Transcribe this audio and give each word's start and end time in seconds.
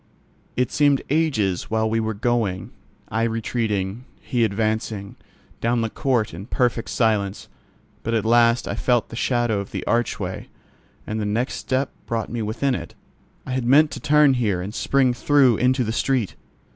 It 0.57 0.71
seemed 0.71 1.03
ages 1.11 1.69
while 1.69 1.87
we 1.87 1.99
were 1.99 2.15
going, 2.15 2.71
I 3.09 3.21
retreating, 3.21 4.05
he 4.19 4.43
advancing, 4.43 5.15
down 5.59 5.81
the 5.81 5.91
court 5.91 6.33
in 6.33 6.47
perfect 6.47 6.89
silence; 6.89 7.47
but 8.01 8.15
at 8.15 8.25
last 8.25 8.67
I 8.67 8.73
felt 8.73 9.09
the 9.09 9.15
shadow 9.15 9.59
of 9.59 9.69
the 9.69 9.85
archway, 9.85 10.49
and 11.05 11.19
the 11.21 11.25
next 11.27 11.57
step 11.57 11.91
brought 12.07 12.31
me 12.31 12.41
within 12.41 12.73
it. 12.73 12.95
I 13.45 13.51
had 13.51 13.65
meant 13.67 13.91
to 13.91 13.99
turn 13.99 14.33
here 14.33 14.59
and 14.59 14.73
spring 14.73 15.13
through 15.13 15.57
into 15.57 15.83
the 15.83 15.91
street. 15.93 16.33